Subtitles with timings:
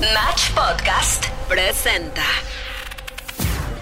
[0.00, 2.22] Match Podcast presenta.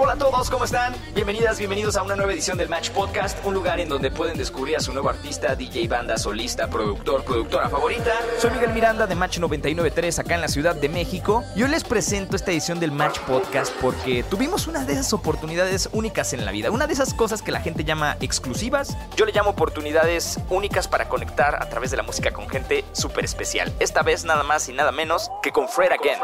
[0.00, 0.94] Hola a todos, ¿cómo están?
[1.12, 4.76] Bienvenidas, bienvenidos a una nueva edición del Match Podcast, un lugar en donde pueden descubrir
[4.76, 8.12] a su nuevo artista, DJ, banda, solista, productor, productora favorita.
[8.38, 11.82] Soy Miguel Miranda de Match 993 acá en la Ciudad de México y hoy les
[11.82, 16.52] presento esta edición del Match Podcast porque tuvimos una de esas oportunidades únicas en la
[16.52, 18.96] vida, una de esas cosas que la gente llama exclusivas.
[19.16, 23.24] Yo le llamo oportunidades únicas para conectar a través de la música con gente súper
[23.24, 23.72] especial.
[23.80, 26.20] Esta vez nada más y nada menos que con Fred Again.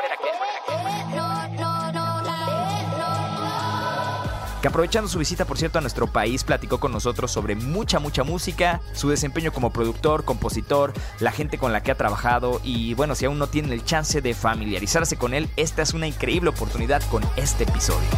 [4.65, 8.25] Que aprovechando su visita, por cierto, a nuestro país, platicó con nosotros sobre mucha, mucha
[8.25, 13.15] música, su desempeño como productor, compositor, la gente con la que ha trabajado y bueno,
[13.15, 17.03] si aún no tienen el chance de familiarizarse con él, esta es una increíble oportunidad
[17.11, 18.09] con este episodio.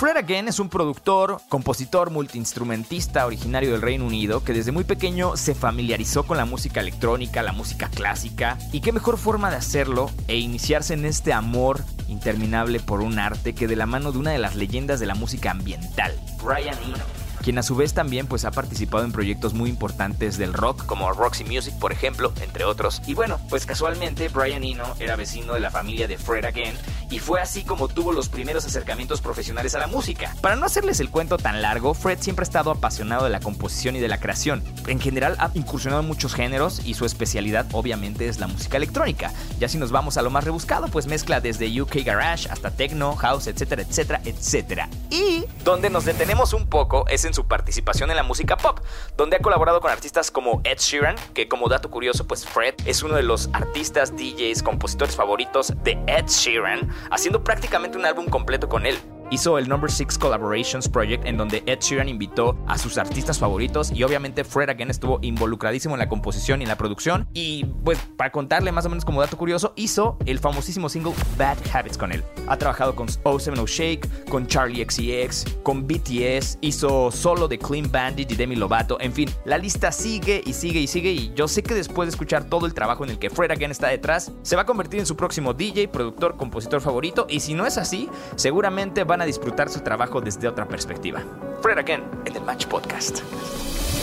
[0.00, 5.36] Fred Again es un productor, compositor, multiinstrumentista originario del Reino Unido que desde muy pequeño
[5.36, 10.10] se familiarizó con la música electrónica, la música clásica, y qué mejor forma de hacerlo
[10.26, 14.30] e iniciarse en este amor interminable por un arte que de la mano de una
[14.30, 18.44] de las leyendas de la música ambiental, Brian Eno quien a su vez también pues
[18.44, 23.02] ha participado en proyectos muy importantes del rock como Roxy Music por ejemplo, entre otros.
[23.06, 26.76] Y bueno, pues casualmente Brian Eno era vecino de la familia de Fred Again
[27.10, 30.34] y fue así como tuvo los primeros acercamientos profesionales a la música.
[30.40, 33.96] Para no hacerles el cuento tan largo, Fred siempre ha estado apasionado de la composición
[33.96, 34.62] y de la creación.
[34.86, 39.32] En general ha incursionado en muchos géneros y su especialidad obviamente es la música electrónica.
[39.58, 43.16] Ya si nos vamos a lo más rebuscado, pues mezcla desde UK Garage hasta techno,
[43.16, 44.88] house, etcétera, etcétera, etcétera.
[45.10, 48.80] Y donde nos detenemos un poco es en su participación en la música pop,
[49.16, 53.02] donde ha colaborado con artistas como Ed Sheeran, que como dato curioso, pues Fred es
[53.02, 58.68] uno de los artistas, DJs, compositores favoritos de Ed Sheeran, haciendo prácticamente un álbum completo
[58.68, 58.98] con él
[59.30, 63.90] hizo el Number 6 Collaborations Project en donde Ed Sheeran invitó a sus artistas favoritos
[63.90, 67.28] y obviamente Fred Again estuvo involucradísimo en la composición y la producción.
[67.32, 71.58] Y pues para contarle más o menos como dato curioso hizo el famosísimo single Bad
[71.72, 72.24] Habits con él.
[72.48, 78.30] Ha trabajado con O70 Shake, con Charlie XCX, con BTS, hizo solo de Clean Bandit
[78.32, 81.62] y Demi Lovato, en fin, la lista sigue y sigue y sigue y yo sé
[81.62, 84.56] que después de escuchar todo el trabajo en el que Fred Again está detrás, se
[84.56, 87.26] va a convertir en su próximo DJ, productor, compositor favorito.
[87.28, 91.22] Y si no es así, seguramente van a disfrutar su trabajo desde otra perspectiva.
[91.62, 93.20] Fred Again en el Match Podcast.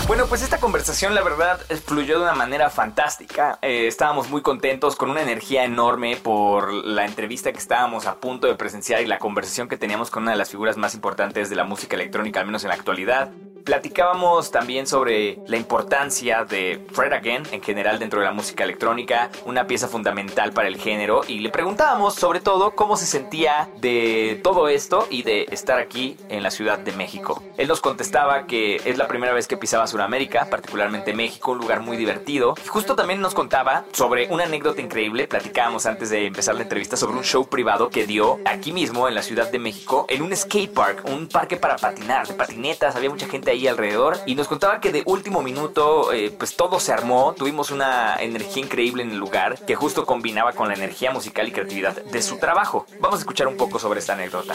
[0.07, 3.59] Bueno, pues esta conversación la verdad fluyó de una manera fantástica.
[3.61, 8.47] Eh, estábamos muy contentos, con una energía enorme por la entrevista que estábamos a punto
[8.47, 11.57] de presenciar y la conversación que teníamos con una de las figuras más importantes de
[11.57, 13.31] la música electrónica, al menos en la actualidad.
[13.67, 19.29] Platicábamos también sobre la importancia de Fred Again en general dentro de la música electrónica,
[19.43, 24.39] una pieza fundamental para el género, y le preguntábamos sobre todo cómo se sentía de
[24.41, 27.43] todo esto y de estar aquí en la Ciudad de México.
[27.57, 31.81] Él nos contestaba que es la primera vez que pisaba Sudamérica, particularmente México, un lugar
[31.81, 32.55] muy divertido.
[32.63, 36.95] Y justo también nos contaba sobre una anécdota increíble, platicábamos antes de empezar la entrevista
[36.95, 40.33] sobre un show privado que dio aquí mismo en la Ciudad de México, en un
[40.33, 44.47] skate park, un parque para patinar, de patinetas, había mucha gente ahí alrededor y nos
[44.47, 49.11] contaba que de último minuto eh, pues todo se armó, tuvimos una energía increíble en
[49.11, 52.85] el lugar que justo combinaba con la energía musical y creatividad de su trabajo.
[52.99, 54.53] Vamos a escuchar un poco sobre esta anécdota.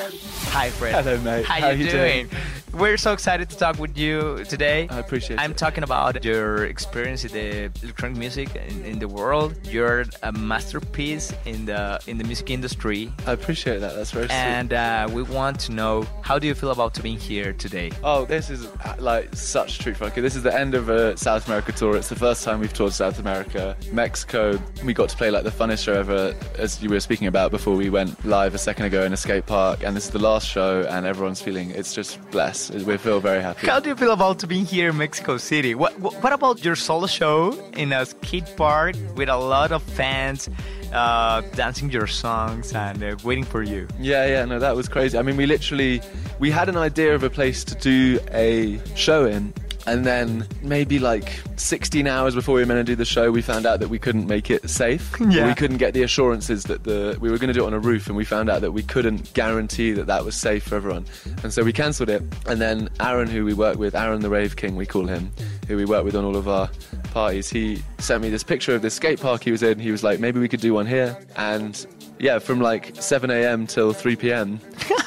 [0.55, 0.95] Hi Fred.
[0.95, 1.45] Hello mate.
[1.45, 2.29] How, How you, you doing?
[2.29, 2.62] doing?
[2.75, 4.89] We're so excited to talk with you today.
[4.91, 5.43] I appreciate it.
[5.43, 9.55] I'm talking about your experience in the electronic music in, in the world.
[9.67, 13.95] You're a masterpiece in the in the music industry, I appreciate that.
[13.95, 14.35] That's very sweet.
[14.35, 17.91] and uh, we want to know how do you feel about being here today?
[18.03, 19.95] Oh, this is uh, like such true.
[20.01, 21.97] Okay, This is the end of a South America tour.
[21.99, 23.77] It's the first time we've toured South America.
[23.93, 27.51] Mexico, we got to play like the funnest show ever, as you were speaking about
[27.51, 29.83] before we went live a second ago in a skate park.
[29.85, 32.62] And this is the last show, and everyone's feeling it's just blessed.
[32.71, 33.67] We feel very happy.
[33.67, 35.75] How do you feel about being here in Mexico City?
[35.75, 39.83] What what, what about your solo show in a skate park with a lot of
[39.83, 40.49] fans
[40.93, 43.89] uh, dancing your songs and uh, waiting for you?
[43.99, 45.19] Yeah, yeah, no, that was crazy.
[45.19, 46.01] I mean, we literally
[46.39, 49.53] we had an idea of a place to do a show in,
[49.87, 53.43] and then maybe like 16 hours before we were meant to do the show, we
[53.43, 55.15] found out that we couldn't make it safe.
[55.21, 55.47] Yeah.
[55.47, 57.79] We couldn't get the assurances that the we were going to do it on a
[57.79, 61.07] roof, and we found out that we couldn't guarantee that that was safe for everyone,
[61.43, 62.23] and so we cancelled it.
[62.47, 65.31] And then Aaron, who we work with, Aaron the Rave King, we call him,
[65.69, 66.71] who we work with on all of our
[67.13, 69.79] parties, he sent me this picture of this skate park he was in.
[69.79, 71.87] He was like, maybe we could do one here, and
[72.23, 73.67] yeah, from like 7 a.m.
[73.67, 74.61] till 3 p.m.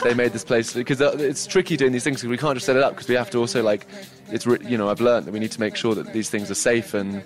[0.04, 2.76] they made this place because it's tricky doing these things because we can't just set
[2.76, 3.88] it up because we have to also like
[4.32, 6.56] it's you know I've learned that we need to make sure that these things are
[6.56, 7.24] safe and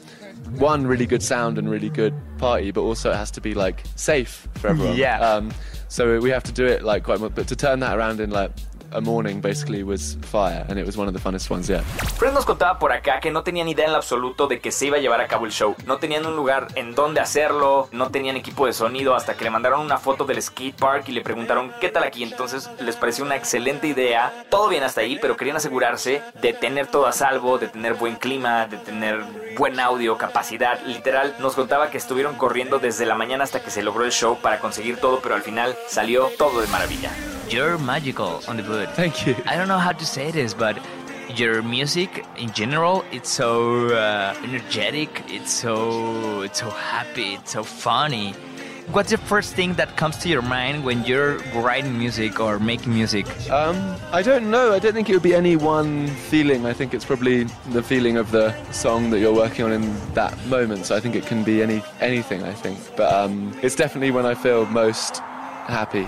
[0.59, 3.83] one really good sound and really good party, but also it has to be like
[3.95, 4.95] safe for everyone.
[4.95, 5.19] Yeah.
[5.19, 5.51] Um,
[5.87, 8.29] so we have to do it like quite much, but to turn that around in
[8.29, 8.51] like
[8.91, 11.83] a morning basically was fire, and it was one of the funnest ones yet.
[12.17, 14.87] Fred nos contaba por acá que no tenían idea en lo absoluto de que se
[14.87, 15.75] iba a llevar a cabo el show.
[15.85, 19.49] No tenían un lugar en donde hacerlo, no tenían equipo de sonido hasta que le
[19.49, 22.23] mandaron una foto del skate park y le preguntaron qué tal aquí.
[22.23, 24.45] Entonces les pareció una excelente idea.
[24.49, 28.15] Todo bien hasta ahí, pero querían asegurarse de tener todo a salvo, de tener buen
[28.15, 29.23] clima, de tener
[29.57, 30.81] buen audio, capacidad.
[30.85, 34.37] Literal, nos contaba que estuvieron corriendo desde la mañana hasta que se logró el show
[34.41, 37.11] para conseguir todo, pero al final salió todo de maravilla.
[37.49, 38.89] You're magical on the boot.
[38.91, 39.35] Thank you.
[39.47, 40.77] I don't know how to say this, but
[41.35, 45.23] your music in general, it's so uh, energetic.
[45.27, 47.33] It's so it's so happy.
[47.33, 48.33] It's so funny.
[48.91, 52.93] What's the first thing that comes to your mind when you're writing music or making
[52.93, 53.25] music?
[53.49, 54.73] Um, I don't know.
[54.73, 56.67] I don't think it would be any one feeling.
[56.67, 60.33] I think it's probably the feeling of the song that you're working on in that
[60.45, 60.85] moment.
[60.85, 62.43] So I think it can be any anything.
[62.43, 65.17] I think, but um, it's definitely when I feel most
[65.65, 66.07] happy.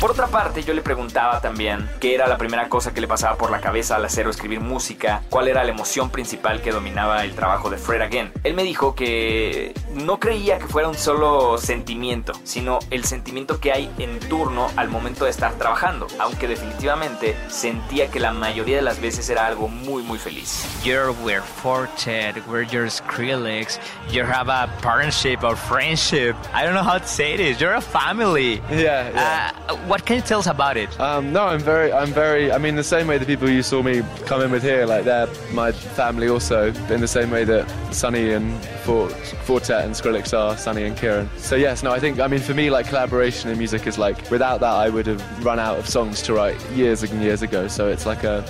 [0.00, 3.36] Por otra parte, yo le preguntaba también qué era la primera cosa que le pasaba
[3.36, 7.24] por la cabeza al hacer o escribir música, cuál era la emoción principal que dominaba
[7.24, 8.32] el trabajo de Fred Again.
[8.44, 13.72] Él me dijo que no creía que fuera un solo sentimiento, sino el sentimiento que
[13.72, 18.82] hay en turno al momento de estar trabajando, aunque definitivamente sentía que la mayoría de
[18.82, 20.64] las veces era algo muy muy feliz.
[20.84, 23.80] You're we're Fortet, we're your Skrillex,
[24.10, 26.36] you have a partnership or friendship.
[26.54, 27.60] I don't know how to say this.
[27.60, 28.62] You're a family.
[28.70, 29.10] Yeah.
[29.10, 29.52] yeah.
[29.67, 30.98] Uh, what can you tell us about it?
[31.00, 32.52] Um, no, I'm very, I'm very.
[32.52, 35.04] I mean, the same way the people you saw me come in with here, like
[35.04, 36.72] they're my family also.
[36.88, 41.28] In the same way that Sunny and Fort, Fortet and Skrillex are Sunny and Kieran.
[41.36, 42.20] So yes, no, I think.
[42.20, 45.44] I mean, for me, like collaboration in music is like without that, I would have
[45.44, 47.68] run out of songs to write years and years ago.
[47.68, 48.44] So it's like a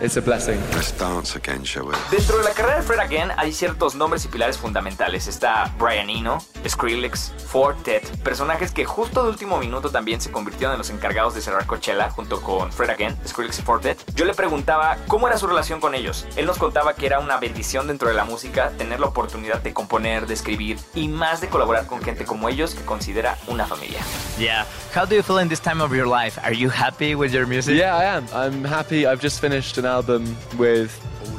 [0.00, 0.58] It's a blessing.
[0.74, 1.94] Let's dance again, shall we?
[2.10, 5.28] Dentro de la carrera de Fred Again hay ciertos nombres y pilares fundamentales.
[5.28, 6.38] Está Brian Eno,
[6.68, 11.40] Skrillex, Fortet, personajes que justo de último minuto también se convirtieron en los encargados de
[11.40, 14.04] cerrar Coachella junto con Fred Again, Skrillex y Fortet.
[14.16, 16.26] Yo le preguntaba cómo era su relación con ellos.
[16.34, 19.72] Él nos contaba que era una bendición dentro de la música tener la oportunidad de
[19.72, 24.00] componer, de escribir y más de colaborar con gente como ellos que considera una familia.
[24.38, 24.66] Yeah.
[24.92, 26.40] How do you feel in this time of your life?
[26.42, 27.76] Are you happy with your music?
[27.76, 28.26] Yeah, I am.
[28.32, 29.06] I'm happy.
[29.06, 30.90] I've just finished an album with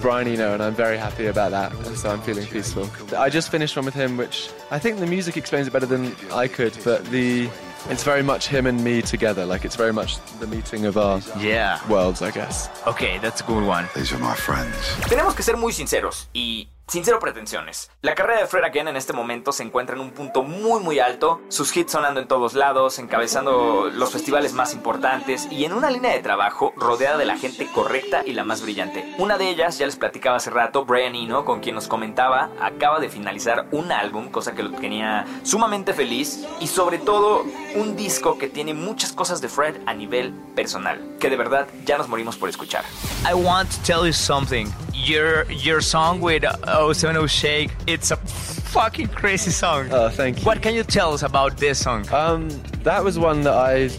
[0.02, 1.74] Brian Eno, and I'm very happy about that.
[1.88, 2.88] And so I'm feeling peaceful.
[3.18, 6.16] I just finished one with him, which I think the music explains it better than
[6.32, 7.50] I could, but the
[7.90, 9.46] it's very much him and me together.
[9.46, 11.80] Like it's very much the meeting of our Yeah.
[11.88, 12.70] worlds, I guess.
[12.88, 13.88] Okay, that's a good one.
[13.96, 14.76] These are my friends.
[15.08, 17.90] Tenemos que ser muy sinceros y sin cero pretensiones.
[18.02, 21.00] La carrera de Fred Again en este momento se encuentra en un punto muy muy
[21.00, 25.90] alto, sus hits sonando en todos lados, encabezando los festivales más importantes y en una
[25.90, 29.16] línea de trabajo rodeada de la gente correcta y la más brillante.
[29.18, 33.00] Una de ellas, ya les platicaba hace rato, Brian Eno, con quien nos comentaba, acaba
[33.00, 37.44] de finalizar un álbum, cosa que lo tenía sumamente feliz y sobre todo
[37.76, 41.98] un disco que tiene muchas cosas de Fred a nivel personal, que de verdad ya
[41.98, 42.84] nos morimos por escuchar.
[43.30, 44.68] I want to tell you something.
[45.06, 49.88] Your your song with uh, 070 Shake, it's a fucking crazy song.
[49.92, 50.44] Oh, thank you.
[50.44, 52.12] What can you tell us about this song?
[52.12, 52.50] Um,
[52.84, 53.90] that was one that I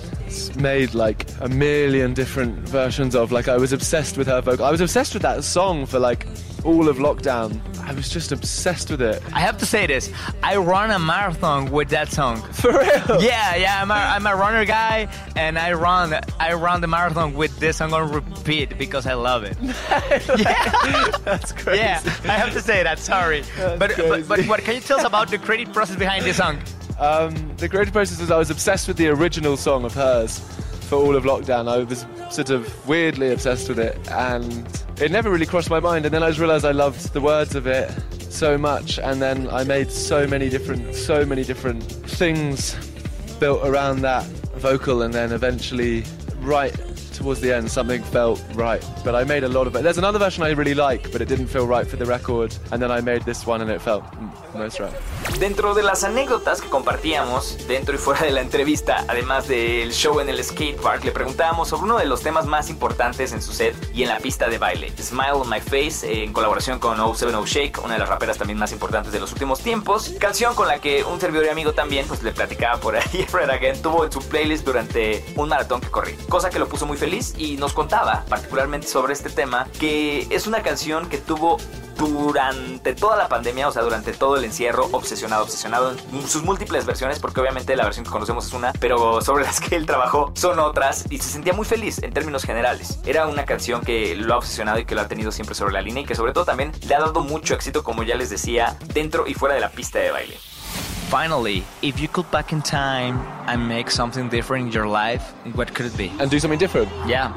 [0.60, 3.30] made like a million different versions of.
[3.30, 4.64] Like I was obsessed with her vocal.
[4.64, 6.26] I was obsessed with that song for like
[6.66, 7.60] all of lockdown.
[7.82, 9.22] I was just obsessed with it.
[9.32, 10.10] I have to say this.
[10.42, 12.42] I run a marathon with that song.
[12.52, 13.22] For real?
[13.22, 17.34] Yeah, yeah, I'm a, I'm a runner guy, and I run I run the marathon
[17.34, 19.56] with this song on repeat because I love it.
[21.24, 21.78] That's crazy.
[21.78, 22.98] Yeah, I have to say that.
[22.98, 26.38] Sorry, but, but but what can you tell us about the creative process behind this
[26.38, 26.58] song?
[26.98, 30.40] Um, the creative process is I was obsessed with the original song of hers
[30.88, 31.68] for all of lockdown.
[31.68, 34.66] I was sort of weirdly obsessed with it, and
[35.00, 36.06] it never really crossed my mind.
[36.06, 37.90] And then I just realised I loved the words of it
[38.30, 42.74] so much, and then I made so many different, so many different things
[43.38, 44.24] built around that
[44.56, 46.04] vocal, and then eventually,
[46.40, 46.74] right
[47.16, 48.84] towards the end, something felt right.
[49.04, 49.82] But I made a lot of it.
[49.82, 52.80] There's another version I really like, but it didn't feel right for the record, and
[52.80, 54.92] then I made this one, and it felt mm, most right.
[55.40, 60.20] Dentro de las anécdotas que compartíamos, dentro y fuera de la entrevista, además del show
[60.20, 63.52] en el skate park, le preguntábamos sobre uno de los temas más importantes en su
[63.52, 67.42] set y en la pista de baile, Smile on My Face, en colaboración con 070
[67.46, 70.80] Shake, una de las raperas también más importantes de los últimos tiempos, canción con la
[70.80, 74.12] que un servidor y amigo también pues le platicaba por ahí, Fred Again tuvo en
[74.12, 77.05] su playlist durante un maratón que corrí, cosa que lo puso muy feliz
[77.36, 81.58] y nos contaba particularmente sobre este tema, que es una canción que tuvo
[81.96, 86.84] durante toda la pandemia, o sea, durante todo el encierro, obsesionado, obsesionado en sus múltiples
[86.84, 90.32] versiones, porque obviamente la versión que conocemos es una, pero sobre las que él trabajó
[90.34, 92.98] son otras, y se sentía muy feliz en términos generales.
[93.06, 95.80] Era una canción que lo ha obsesionado y que lo ha tenido siempre sobre la
[95.80, 98.76] línea, y que sobre todo también le ha dado mucho éxito, como ya les decía,
[98.92, 100.36] dentro y fuera de la pista de baile.
[101.08, 105.72] Finally, if you could back in time and make something different in your life, what
[105.72, 106.12] could it be?
[106.18, 106.88] And do something different.
[107.06, 107.32] Yeah.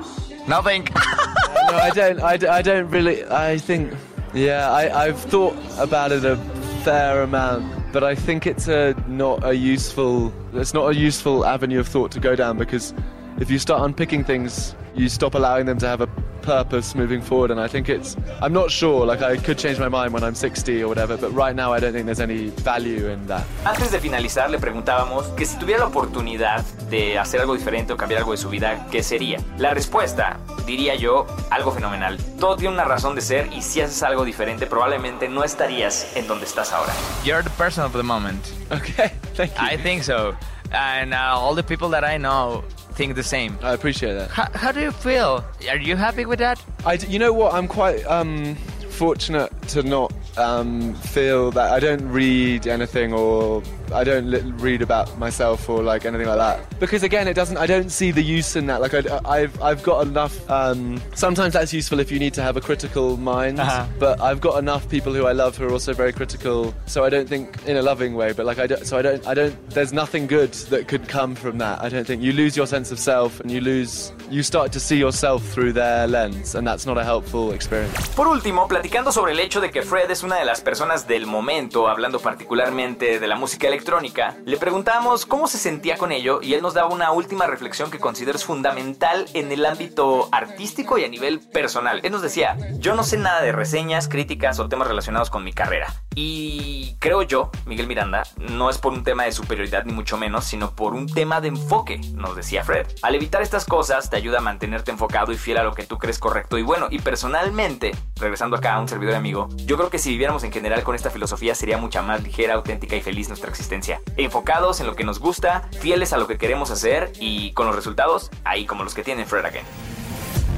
[0.47, 0.85] Nothing.
[0.95, 2.19] no, I don't.
[2.19, 3.23] I, I don't really.
[3.25, 3.93] I think.
[4.33, 6.37] Yeah, I, I've thought about it a
[6.83, 10.33] fair amount, but I think it's a not a useful.
[10.53, 12.93] It's not a useful avenue of thought to go down because
[13.39, 16.07] if you start unpicking things, you stop allowing them to have a
[16.49, 17.51] purpose moving forward.
[17.51, 18.17] And I think it's.
[18.41, 19.05] I'm not sure.
[19.05, 21.79] Like I could change my mind when I'm 60 or whatever, but right now I
[21.79, 23.45] don't think there's any value in that.
[23.65, 27.97] Antes de finalizar, le preguntábamos que si tuviera la oportunidad de hacer algo diferente o
[27.97, 29.39] cambiar algo de su vida, ¿qué sería?
[29.57, 32.17] La respuesta, diría yo, algo fenomenal.
[32.39, 36.27] Todo tiene una razón de ser y si haces algo diferente, probablemente no estarías en
[36.27, 36.93] donde estás ahora.
[37.23, 38.43] You're the person of the moment.
[38.71, 39.75] Okay, thank you.
[39.75, 40.35] I think so.
[40.71, 42.63] And uh, all the people that I know
[42.99, 43.57] think the same.
[43.61, 44.29] I appreciate that.
[44.29, 45.45] How, how do you feel?
[45.69, 46.61] Are you happy with that?
[46.85, 47.53] I, you know what?
[47.53, 48.55] I'm quite um,
[48.89, 53.61] fortunate to not um, feel that I don't read anything or
[53.93, 57.57] I don't li- read about myself or like anything like that because again, it doesn't.
[57.57, 58.81] I don't see the use in that.
[58.81, 60.49] Like I, have I've got enough.
[60.49, 63.85] Um, sometimes that's useful if you need to have a critical mind, Uh-huh.
[63.99, 66.73] but I've got enough people who I love who are also very critical.
[66.85, 68.85] So I don't think in a loving way, but like I don't.
[68.85, 69.25] So I don't.
[69.27, 69.69] I don't.
[69.71, 71.81] There's nothing good that could come from that.
[71.81, 74.11] I don't think you lose your sense of self and you lose.
[74.29, 78.07] You start to see yourself through their lens, and that's not a helpful experience.
[78.15, 81.25] Por último, platicando sobre el hecho de que Fred es una de las personas del
[81.25, 86.53] momento, hablando particularmente de la música electrónica, le preguntamos cómo se sentía con ello y
[86.53, 91.03] él nos daba una última reflexión que considero es fundamental en el ámbito artístico y
[91.03, 92.01] a nivel personal.
[92.03, 95.53] Él nos decía, yo no sé nada de reseñas, críticas o temas relacionados con mi
[95.53, 95.93] carrera.
[96.21, 100.43] Y creo yo, Miguel Miranda, no es por un tema de superioridad ni mucho menos,
[100.43, 102.87] sino por un tema de enfoque, nos decía Fred.
[103.01, 105.97] Al evitar estas cosas te ayuda a mantenerte enfocado y fiel a lo que tú
[105.97, 106.87] crees correcto y bueno.
[106.91, 110.83] Y personalmente, regresando acá a un servidor amigo, yo creo que si viviéramos en general
[110.83, 114.01] con esta filosofía sería mucha más ligera, auténtica y feliz nuestra existencia.
[114.17, 117.77] Enfocados en lo que nos gusta, fieles a lo que queremos hacer y con los
[117.77, 119.98] resultados ahí como los que tiene Fred Again.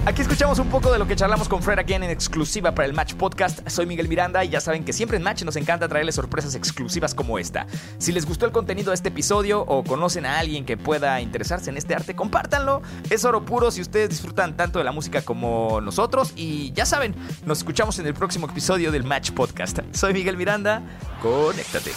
[0.03, 2.93] Aquí escuchamos un poco de lo que charlamos con Fred Again en exclusiva para el
[2.93, 3.69] Match Podcast.
[3.69, 7.13] Soy Miguel Miranda y ya saben que siempre en Match nos encanta traerles sorpresas exclusivas
[7.13, 7.67] como esta.
[7.99, 11.69] Si les gustó el contenido de este episodio o conocen a alguien que pueda interesarse
[11.69, 12.81] en este arte, compártanlo.
[13.11, 16.33] Es oro puro si ustedes disfrutan tanto de la música como nosotros.
[16.35, 17.13] Y ya saben,
[17.45, 19.81] nos escuchamos en el próximo episodio del Match Podcast.
[19.91, 20.81] Soy Miguel Miranda,
[21.21, 21.91] conéctate.